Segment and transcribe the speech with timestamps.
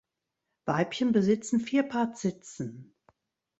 [0.65, 2.95] Weibchen besitzen vier Paar Zitzen.